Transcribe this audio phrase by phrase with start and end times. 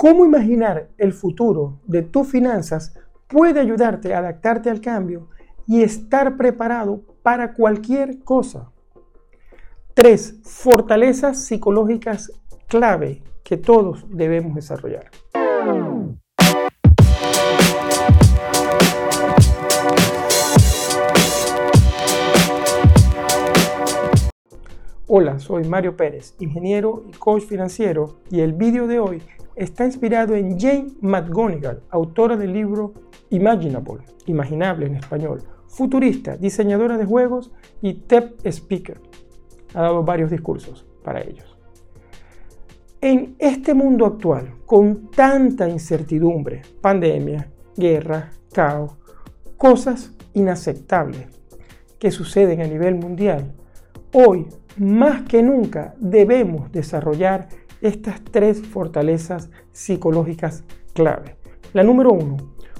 [0.00, 2.94] cómo imaginar el futuro de tus finanzas
[3.26, 5.28] puede ayudarte a adaptarte al cambio
[5.66, 8.72] y estar preparado para cualquier cosa.
[9.92, 10.40] 3.
[10.42, 12.32] Fortalezas psicológicas
[12.66, 15.10] clave que todos debemos desarrollar.
[25.06, 29.22] Hola, soy Mario Pérez, ingeniero y coach financiero, y el vídeo de hoy
[29.56, 32.94] está inspirado en Jane McGonigal, autora del libro
[33.30, 39.00] Imaginable, imaginable en español, futurista, diseñadora de juegos y TED Speaker.
[39.74, 41.56] Ha dado varios discursos para ellos.
[43.00, 48.98] En este mundo actual, con tanta incertidumbre, pandemia, guerra, caos,
[49.56, 51.26] cosas inaceptables
[51.98, 53.54] que suceden a nivel mundial,
[54.12, 54.46] hoy
[54.76, 57.48] más que nunca debemos desarrollar
[57.80, 60.64] estas tres fortalezas psicológicas
[60.94, 61.36] clave.
[61.72, 62.36] La número uno,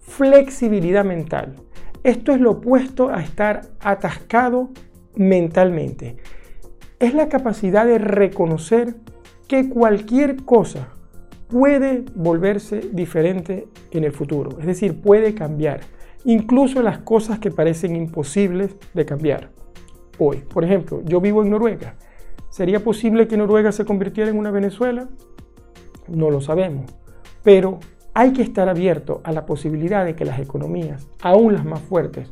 [0.00, 1.56] flexibilidad mental.
[2.02, 4.70] Esto es lo opuesto a estar atascado
[5.14, 6.16] mentalmente.
[6.98, 8.96] Es la capacidad de reconocer
[9.46, 10.88] que cualquier cosa
[11.48, 15.80] puede volverse diferente en el futuro, es decir, puede cambiar,
[16.24, 19.50] incluso las cosas que parecen imposibles de cambiar
[20.26, 20.38] hoy.
[20.38, 21.94] Por ejemplo, yo vivo en Noruega.
[22.50, 25.08] ¿Sería posible que Noruega se convirtiera en una Venezuela?
[26.08, 26.90] No lo sabemos.
[27.42, 27.80] Pero
[28.14, 32.28] hay que estar abierto a la posibilidad de que las economías, aún las más fuertes,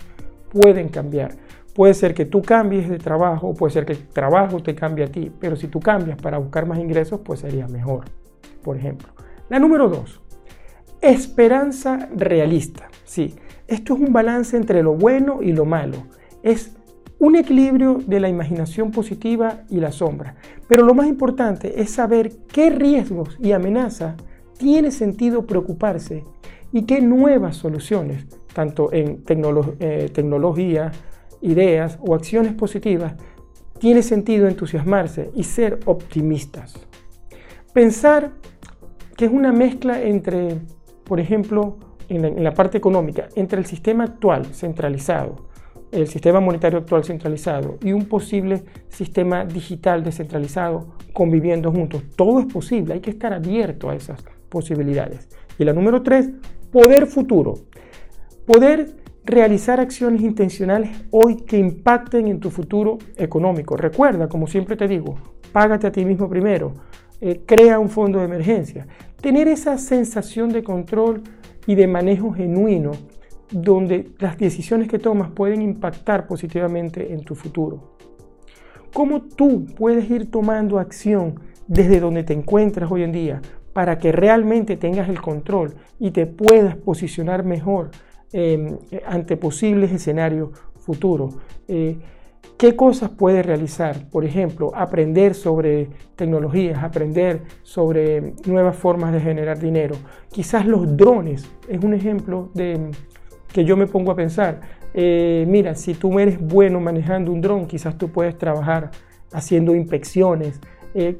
[0.51, 1.33] pueden cambiar.
[1.75, 5.09] Puede ser que tú cambies de trabajo, puede ser que el trabajo te cambie a
[5.09, 8.05] ti, pero si tú cambias para buscar más ingresos, pues sería mejor,
[8.63, 9.09] por ejemplo.
[9.49, 10.21] La número dos,
[11.01, 12.89] esperanza realista.
[13.05, 13.35] Sí,
[13.67, 15.97] esto es un balance entre lo bueno y lo malo.
[16.43, 16.77] Es
[17.21, 20.37] un equilibrio de la imaginación positiva y la sombra.
[20.67, 24.17] Pero lo más importante es saber qué riesgos y amenazas
[24.59, 26.25] tiene sentido preocuparse
[26.73, 30.93] y qué nuevas soluciones, tanto en eh, tecnología,
[31.43, 33.15] ideas o acciones positivas,
[33.79, 36.75] tiene sentido entusiasmarse y ser optimistas.
[37.75, 38.33] Pensar
[39.17, 40.59] que es una mezcla entre,
[41.05, 41.77] por ejemplo,
[42.09, 45.50] en la parte económica, entre el sistema actual centralizado,
[45.93, 52.03] el sistema monetario actual centralizado y un posible sistema digital descentralizado conviviendo juntos.
[52.17, 55.29] Todo es posible, hay que estar abierto a esas posibilidades.
[55.59, 56.31] Y la número tres,
[56.71, 57.55] poder futuro.
[58.47, 63.77] Poder realizar acciones intencionales hoy que impacten en tu futuro económico.
[63.77, 65.17] Recuerda, como siempre te digo,
[65.53, 66.73] págate a ti mismo primero,
[67.21, 68.87] eh, crea un fondo de emergencia.
[69.21, 71.23] Tener esa sensación de control
[71.67, 72.93] y de manejo genuino
[73.51, 77.97] donde las decisiones que tomas pueden impactar positivamente en tu futuro.
[78.93, 83.41] ¿Cómo tú puedes ir tomando acción desde donde te encuentras hoy en día
[83.73, 87.91] para que realmente tengas el control y te puedas posicionar mejor
[88.33, 91.37] em, ante posibles escenarios futuros?
[91.69, 91.99] Eh,
[92.57, 94.11] ¿Qué cosas puedes realizar?
[94.11, 99.97] Por ejemplo, aprender sobre tecnologías, aprender sobre nuevas formas de generar dinero.
[100.31, 102.91] Quizás los drones es un ejemplo de,
[103.53, 104.61] que yo me pongo a pensar,
[104.95, 108.91] eh, mira, si tú eres bueno manejando un dron, quizás tú puedes trabajar
[109.33, 110.61] haciendo inspecciones,
[110.95, 111.17] eh,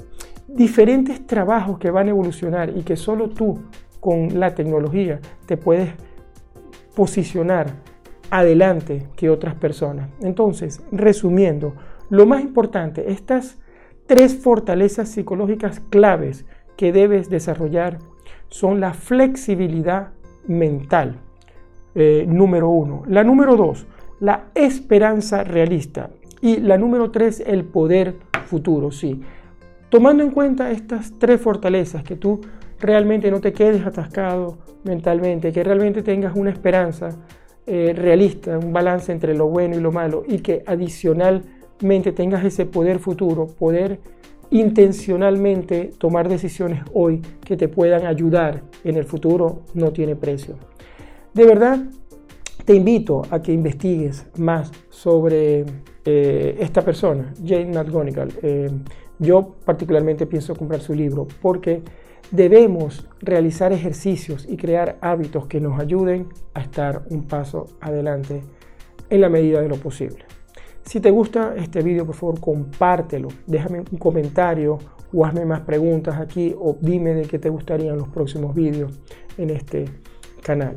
[0.49, 3.61] diferentes trabajos que van a evolucionar y que solo tú
[4.01, 5.91] con la tecnología te puedes
[6.95, 7.69] posicionar
[8.31, 10.09] adelante que otras personas.
[10.21, 11.75] Entonces, resumiendo,
[12.09, 13.59] lo más importante, estas
[14.07, 16.45] tres fortalezas psicológicas claves
[16.77, 17.99] que debes desarrollar
[18.49, 20.09] son la flexibilidad
[20.47, 21.21] mental,
[21.95, 23.03] eh, número uno.
[23.07, 23.87] La número dos,
[24.21, 26.11] la esperanza realista.
[26.41, 29.21] Y la número tres, el poder futuro, sí.
[29.89, 32.41] Tomando en cuenta estas tres fortalezas, que tú
[32.79, 37.11] realmente no te quedes atascado mentalmente, que realmente tengas una esperanza
[37.67, 42.67] eh, realista, un balance entre lo bueno y lo malo, y que adicionalmente tengas ese
[42.67, 44.01] poder futuro, poder
[44.51, 50.57] intencionalmente tomar decisiones hoy que te puedan ayudar en el futuro, no tiene precio.
[51.35, 51.79] De verdad,
[52.65, 55.65] te invito a que investigues más sobre
[56.05, 58.33] eh, esta persona, Jane McGonigal.
[58.43, 58.69] Eh,
[59.19, 61.83] yo particularmente pienso comprar su libro porque
[62.31, 68.43] debemos realizar ejercicios y crear hábitos que nos ayuden a estar un paso adelante
[69.09, 70.25] en la medida de lo posible.
[70.85, 73.29] Si te gusta este video, por favor, compártelo.
[73.47, 74.79] Déjame un comentario
[75.13, 78.99] o hazme más preguntas aquí o dime de qué te gustarían los próximos videos
[79.37, 79.85] en este
[80.43, 80.77] canal.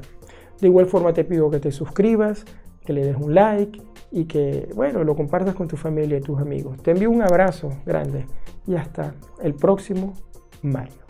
[0.64, 2.46] De igual forma te pido que te suscribas,
[2.86, 3.82] que le des un like
[4.14, 6.82] y que, bueno, lo compartas con tu familia y tus amigos.
[6.82, 8.26] Te envío un abrazo grande
[8.66, 10.14] y hasta el próximo
[10.62, 11.04] Mario.